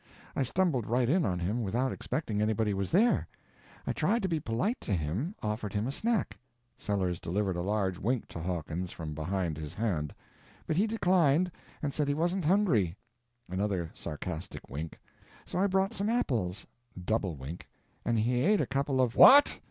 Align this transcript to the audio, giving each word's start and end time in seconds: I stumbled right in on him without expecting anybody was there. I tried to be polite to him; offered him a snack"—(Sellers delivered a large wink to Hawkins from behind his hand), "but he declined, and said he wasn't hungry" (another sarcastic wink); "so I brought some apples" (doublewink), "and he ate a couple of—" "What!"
I 0.35 0.41
stumbled 0.41 0.87
right 0.87 1.07
in 1.07 1.25
on 1.25 1.37
him 1.37 1.61
without 1.61 1.91
expecting 1.91 2.41
anybody 2.41 2.73
was 2.73 2.89
there. 2.89 3.27
I 3.85 3.93
tried 3.93 4.23
to 4.23 4.27
be 4.27 4.39
polite 4.39 4.81
to 4.81 4.93
him; 4.95 5.35
offered 5.43 5.73
him 5.75 5.85
a 5.85 5.91
snack"—(Sellers 5.91 7.19
delivered 7.19 7.55
a 7.55 7.61
large 7.61 7.99
wink 7.99 8.27
to 8.29 8.39
Hawkins 8.39 8.89
from 8.91 9.13
behind 9.13 9.59
his 9.59 9.75
hand), 9.75 10.15
"but 10.65 10.75
he 10.75 10.87
declined, 10.87 11.51
and 11.83 11.93
said 11.93 12.07
he 12.07 12.15
wasn't 12.15 12.45
hungry" 12.45 12.95
(another 13.47 13.91
sarcastic 13.93 14.67
wink); 14.71 14.97
"so 15.45 15.59
I 15.59 15.67
brought 15.67 15.93
some 15.93 16.09
apples" 16.09 16.65
(doublewink), 16.99 17.67
"and 18.03 18.17
he 18.17 18.41
ate 18.41 18.59
a 18.59 18.65
couple 18.65 19.01
of—" 19.01 19.15
"What!" 19.15 19.59